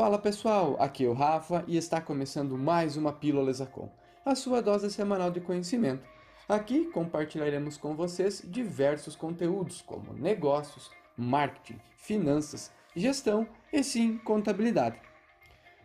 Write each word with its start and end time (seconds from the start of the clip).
Fala 0.00 0.18
pessoal, 0.18 0.76
aqui 0.80 1.04
é 1.04 1.08
o 1.08 1.12
Rafa 1.12 1.62
e 1.68 1.76
está 1.76 2.00
começando 2.00 2.56
mais 2.56 2.96
uma 2.96 3.12
Pílula 3.12 3.52
Zacom, 3.52 3.92
a 4.24 4.34
sua 4.34 4.62
dose 4.62 4.90
semanal 4.90 5.30
de 5.30 5.42
conhecimento. 5.42 6.02
Aqui 6.48 6.86
compartilharemos 6.86 7.76
com 7.76 7.94
vocês 7.94 8.40
diversos 8.42 9.14
conteúdos 9.14 9.82
como 9.82 10.14
negócios, 10.14 10.90
marketing, 11.18 11.78
finanças, 11.98 12.72
gestão 12.96 13.46
e 13.70 13.84
sim 13.84 14.16
contabilidade. 14.16 14.98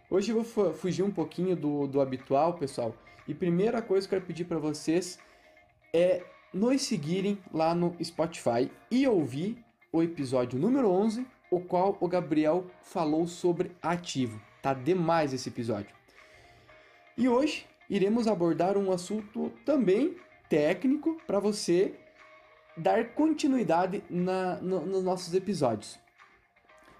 Hoje 0.09 0.31
eu 0.31 0.41
vou 0.41 0.73
fugir 0.73 1.03
um 1.03 1.11
pouquinho 1.11 1.53
do, 1.53 1.85
do 1.85 1.99
habitual, 1.99 2.53
pessoal, 2.53 2.95
e 3.27 3.33
primeira 3.33 3.81
coisa 3.81 4.07
que 4.07 4.15
eu 4.15 4.19
quero 4.19 4.27
pedir 4.27 4.45
para 4.45 4.59
vocês 4.59 5.19
é 5.93 6.23
nos 6.53 6.83
seguirem 6.83 7.37
lá 7.53 7.75
no 7.75 7.93
Spotify 8.01 8.71
e 8.89 9.05
ouvir 9.05 9.61
o 9.91 10.01
episódio 10.01 10.57
número 10.57 10.89
11 10.89 11.34
o 11.55 11.61
qual 11.61 11.97
o 12.01 12.07
Gabriel 12.09 12.65
falou 12.81 13.25
sobre 13.25 13.71
ativo. 13.81 14.41
Tá 14.61 14.73
demais 14.73 15.33
esse 15.33 15.47
episódio. 15.47 15.95
E 17.17 17.29
hoje 17.29 17.65
iremos 17.89 18.27
abordar 18.27 18.77
um 18.77 18.91
assunto 18.91 19.53
também 19.65 20.17
técnico 20.49 21.15
para 21.25 21.39
você 21.39 21.97
dar 22.75 23.13
continuidade 23.13 24.03
na, 24.09 24.57
no, 24.57 24.85
nos 24.85 25.01
nossos 25.01 25.33
episódios. 25.33 25.97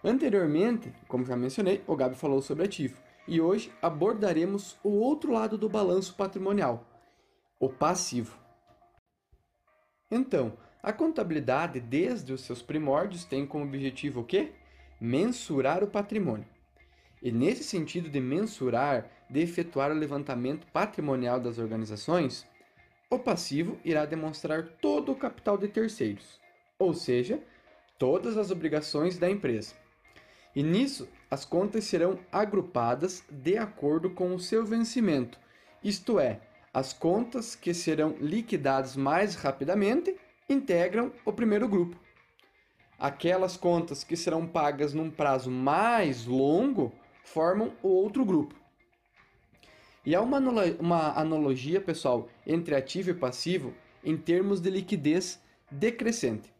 Anteriormente, 0.02 0.94
como 1.06 1.26
já 1.26 1.36
mencionei, 1.36 1.84
o 1.86 1.94
Gabi 1.94 2.16
falou 2.16 2.42
sobre 2.42 2.64
ativo. 2.64 2.98
E 3.28 3.42
hoje 3.42 3.74
abordaremos 3.82 4.78
o 4.82 4.90
outro 4.90 5.34
lado 5.34 5.58
do 5.58 5.68
balanço 5.68 6.16
patrimonial, 6.16 6.88
o 7.60 7.68
passivo. 7.68 8.38
Então, 10.10 10.54
a 10.86 10.94
contabilidade, 10.94 11.80
desde 11.80 12.32
os 12.32 12.42
seus 12.42 12.62
primórdios, 12.62 13.26
tem 13.26 13.44
como 13.44 13.66
objetivo 13.66 14.22
o 14.22 14.24
quê? 14.24 14.52
Mensurar 15.02 15.84
o 15.84 15.88
patrimônio. 15.88 16.46
E 17.24 17.32
nesse 17.32 17.64
sentido 17.64 18.08
de 18.08 18.20
mensurar, 18.20 19.10
de 19.28 19.40
efetuar 19.40 19.90
o 19.90 19.96
levantamento 19.96 20.68
patrimonial 20.68 21.40
das 21.40 21.58
organizações, 21.58 22.46
o 23.10 23.18
passivo 23.18 23.80
irá 23.84 24.06
demonstrar 24.06 24.62
todo 24.80 25.12
o 25.12 25.16
capital 25.16 25.58
de 25.58 25.68
terceiros, 25.68 26.40
ou 26.78 26.94
seja, 26.94 27.40
todas 27.98 28.38
as 28.38 28.52
obrigações 28.52 29.18
da 29.18 29.28
empresa. 29.28 29.74
E 30.56 30.62
nisso, 30.62 31.10
as 31.32 31.44
contas 31.44 31.86
serão 31.86 32.20
agrupadas 32.32 33.24
de 33.32 33.58
acordo 33.58 34.12
com 34.12 34.36
o 34.36 34.40
seu 34.40 34.64
vencimento, 34.64 35.40
isto 35.84 36.20
é, 36.20 36.42
as 36.72 36.94
contas 36.94 37.56
que 37.56 37.74
serão 37.74 38.16
liquidadas 38.20 38.96
mais 38.96 39.34
rapidamente 39.34 40.16
integram 40.48 41.12
o 41.26 41.34
primeiro 41.34 41.68
grupo. 41.68 41.98
Aquelas 42.98 43.58
contas 43.58 44.04
que 44.04 44.16
serão 44.16 44.48
pagas 44.48 44.94
num 44.94 45.10
prazo 45.10 45.52
mais 45.52 46.26
longo 46.26 46.94
formam 47.24 47.74
o 47.84 47.90
outro 47.90 48.24
grupo. 48.24 48.56
E 50.06 50.14
há 50.14 50.22
uma, 50.22 50.40
uma 50.80 51.20
analogia, 51.20 51.82
pessoal, 51.82 52.30
entre 52.46 52.76
ativo 52.76 53.10
e 53.10 53.14
passivo 53.14 53.74
em 54.04 54.16
termos 54.16 54.62
de 54.62 54.70
liquidez 54.70 55.42
decrescente. 55.70 56.54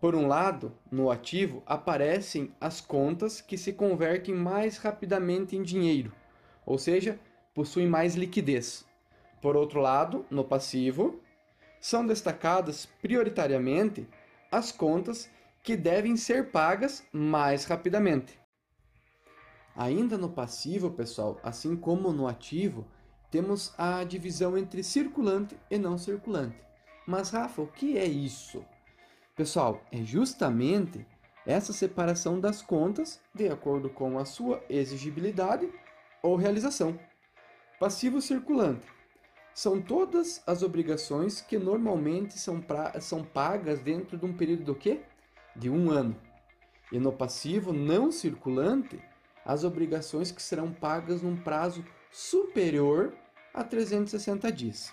Por 0.00 0.14
um 0.14 0.26
lado, 0.26 0.72
no 0.90 1.10
ativo 1.10 1.62
aparecem 1.66 2.52
as 2.60 2.80
contas 2.80 3.40
que 3.40 3.56
se 3.56 3.72
convertem 3.72 4.34
mais 4.34 4.78
rapidamente 4.78 5.56
em 5.56 5.62
dinheiro, 5.62 6.12
ou 6.66 6.76
seja, 6.76 7.20
possuem 7.54 7.86
mais 7.86 8.16
liquidez. 8.16 8.84
Por 9.40 9.56
outro 9.56 9.80
lado, 9.80 10.24
no 10.30 10.42
passivo, 10.42 11.20
são 11.80 12.06
destacadas 12.06 12.86
prioritariamente 13.00 14.06
as 14.52 14.70
contas 14.70 15.30
que 15.62 15.76
devem 15.76 16.16
ser 16.16 16.50
pagas 16.50 17.04
mais 17.12 17.64
rapidamente. 17.64 18.38
Ainda 19.74 20.18
no 20.18 20.28
passivo, 20.28 20.90
pessoal, 20.90 21.40
assim 21.42 21.76
como 21.76 22.12
no 22.12 22.26
ativo, 22.26 22.86
temos 23.30 23.72
a 23.78 24.02
divisão 24.04 24.58
entre 24.58 24.82
circulante 24.82 25.56
e 25.70 25.78
não 25.78 25.96
circulante. 25.96 26.56
Mas, 27.06 27.30
Rafa, 27.30 27.62
o 27.62 27.66
que 27.66 27.96
é 27.96 28.04
isso? 28.04 28.64
Pessoal, 29.36 29.82
é 29.90 30.02
justamente 30.02 31.06
essa 31.46 31.72
separação 31.72 32.38
das 32.38 32.60
contas 32.60 33.20
de 33.34 33.48
acordo 33.48 33.88
com 33.88 34.18
a 34.18 34.24
sua 34.24 34.62
exigibilidade 34.68 35.70
ou 36.22 36.36
realização. 36.36 36.98
Passivo 37.78 38.20
circulante 38.20 38.86
são 39.54 39.80
todas 39.80 40.42
as 40.46 40.62
obrigações 40.62 41.40
que 41.40 41.58
normalmente 41.58 42.38
são, 42.38 42.60
pra, 42.60 43.00
são 43.00 43.24
pagas 43.24 43.80
dentro 43.80 44.16
de 44.16 44.24
um 44.24 44.32
período 44.32 44.64
do 44.64 44.74
quê? 44.74 45.00
De 45.54 45.68
um 45.68 45.90
ano. 45.90 46.16
E 46.92 46.98
no 46.98 47.12
passivo 47.12 47.72
não 47.72 48.10
circulante, 48.10 49.00
as 49.44 49.64
obrigações 49.64 50.30
que 50.30 50.42
serão 50.42 50.72
pagas 50.72 51.22
num 51.22 51.36
prazo 51.36 51.84
superior 52.10 53.12
a 53.52 53.64
360 53.64 54.50
dias. 54.52 54.92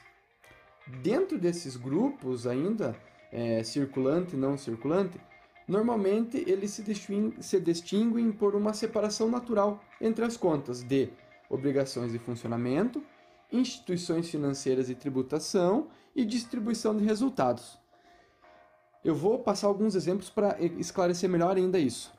Dentro 1.02 1.38
desses 1.38 1.76
grupos 1.76 2.48
ainda, 2.48 2.96
é, 3.32 3.62
circulante 3.64 4.36
e 4.36 4.40
não 4.40 4.58
circulante, 4.58 5.20
normalmente 5.68 6.44
eles 6.48 6.72
se 6.72 6.82
distinguem, 6.82 7.42
se 7.42 7.60
distinguem 7.60 8.32
por 8.32 8.56
uma 8.56 8.74
separação 8.74 9.30
natural 9.30 9.82
entre 10.00 10.24
as 10.24 10.38
contas 10.38 10.82
de 10.82 11.10
obrigações 11.50 12.12
de 12.12 12.20
funcionamento 12.20 13.04
instituições 13.52 14.30
financeiras 14.30 14.90
e 14.90 14.96
tributação 14.96 15.88
e 16.16 16.26
distribuição 16.26 16.96
de 16.96 17.04
resultados. 17.06 17.78
Eu 19.04 19.16
vou 19.16 19.40
passar 19.40 19.68
alguns 19.68 19.96
exemplos 19.96 20.30
para 20.30 20.62
esclarecer 20.62 21.30
melhor 21.30 21.56
ainda 21.56 21.80
isso. 21.80 22.12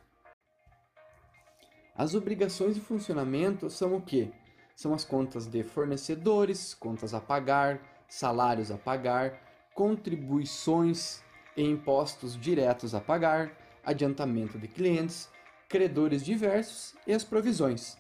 As 1.94 2.15
obrigações 2.15 2.77
de 2.77 2.81
funcionamento 2.81 3.69
são 3.69 3.97
o 3.97 4.00
que? 4.00 4.33
São 4.77 4.94
as 4.94 5.05
contas 5.05 5.47
de 5.47 5.65
fornecedores, 5.65 6.72
contas 6.72 7.12
a 7.12 7.21
pagar, 7.21 7.81
salários 8.09 8.71
a 8.71 8.78
pagar, 8.78 9.43
contribuições 9.75 11.21
e 11.56 11.62
impostos 11.62 12.37
diretos 12.37 12.95
a 12.95 13.00
pagar, 13.00 13.53
adiantamento 13.84 14.59
de 14.59 14.69
clientes, 14.69 15.28
credores 15.69 16.25
diversos 16.25 16.95
e 17.06 17.12
as 17.12 17.25
provisões. 17.25 17.99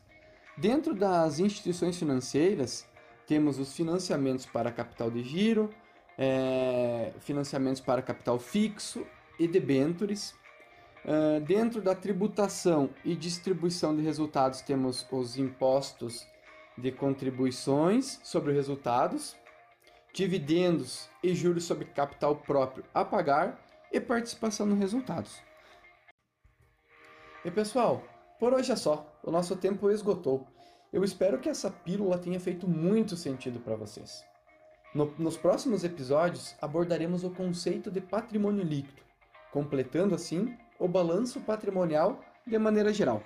Dentro 0.56 0.94
das 0.94 1.38
instituições 1.38 1.98
financeiras, 1.98 2.86
temos 3.28 3.58
os 3.58 3.74
financiamentos 3.74 4.46
para 4.46 4.72
capital 4.72 5.10
de 5.10 5.22
giro, 5.22 5.68
é, 6.16 7.12
financiamentos 7.20 7.80
para 7.80 8.00
capital 8.00 8.38
fixo 8.38 9.06
e 9.38 9.46
debentures. 9.46 10.34
Uh, 11.04 11.40
dentro 11.40 11.80
da 11.80 11.94
tributação 11.94 12.90
e 13.04 13.14
distribuição 13.14 13.94
de 13.94 14.02
resultados, 14.02 14.60
temos 14.62 15.06
os 15.10 15.38
impostos 15.38 16.26
de 16.76 16.90
contribuições 16.90 18.20
sobre 18.24 18.52
resultados, 18.52 19.36
dividendos 20.12 21.08
e 21.22 21.34
juros 21.34 21.64
sobre 21.64 21.84
capital 21.84 22.36
próprio 22.36 22.84
a 22.92 23.04
pagar 23.04 23.64
e 23.92 24.00
participação 24.00 24.66
nos 24.66 24.78
resultados. 24.78 25.40
E 27.44 27.50
pessoal, 27.50 28.02
por 28.38 28.52
hoje 28.52 28.72
é 28.72 28.76
só. 28.76 29.18
O 29.22 29.30
nosso 29.30 29.56
tempo 29.56 29.90
esgotou. 29.90 30.46
Eu 30.90 31.04
espero 31.04 31.38
que 31.38 31.50
essa 31.50 31.70
pílula 31.70 32.16
tenha 32.16 32.40
feito 32.40 32.66
muito 32.66 33.14
sentido 33.14 33.60
para 33.60 33.76
vocês. 33.76 34.24
No, 34.94 35.12
nos 35.18 35.36
próximos 35.36 35.84
episódios 35.84 36.56
abordaremos 36.62 37.24
o 37.24 37.30
conceito 37.30 37.90
de 37.90 38.00
patrimônio 38.00 38.64
líquido, 38.64 39.02
completando 39.52 40.14
assim 40.14 40.56
o 40.78 40.88
balanço 40.88 41.40
patrimonial 41.40 42.24
de 42.46 42.58
maneira 42.58 42.90
geral. 42.90 43.22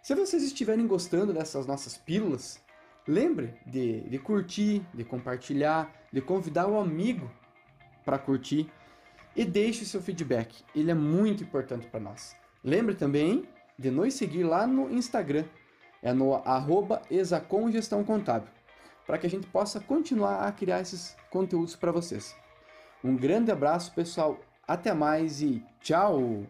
Se 0.00 0.14
vocês 0.14 0.44
estiverem 0.44 0.86
gostando 0.86 1.32
dessas 1.32 1.66
nossas 1.66 1.98
pílulas, 1.98 2.62
lembre 3.06 3.54
de, 3.66 4.02
de 4.02 4.18
curtir, 4.20 4.86
de 4.94 5.02
compartilhar, 5.02 5.92
de 6.12 6.20
convidar 6.20 6.68
o 6.68 6.78
amigo 6.78 7.28
para 8.04 8.18
curtir 8.18 8.70
e 9.34 9.44
deixe 9.44 9.84
seu 9.84 10.00
feedback, 10.00 10.64
ele 10.72 10.92
é 10.92 10.94
muito 10.94 11.42
importante 11.42 11.88
para 11.88 11.98
nós. 11.98 12.36
Lembre 12.62 12.94
também 12.94 13.48
de 13.76 13.90
nos 13.90 14.14
seguir 14.14 14.44
lá 14.44 14.68
no 14.68 14.88
Instagram 14.92 15.44
é 16.02 16.12
no 16.12 16.34
arroba 16.34 17.02
Contábil, 18.04 18.48
para 19.06 19.18
que 19.18 19.26
a 19.26 19.30
gente 19.30 19.46
possa 19.46 19.80
continuar 19.80 20.46
a 20.46 20.52
criar 20.52 20.80
esses 20.80 21.16
conteúdos 21.30 21.76
para 21.76 21.92
vocês. 21.92 22.34
Um 23.04 23.16
grande 23.16 23.50
abraço, 23.50 23.92
pessoal. 23.94 24.38
Até 24.66 24.92
mais 24.92 25.40
e 25.40 25.64
tchau! 25.80 26.46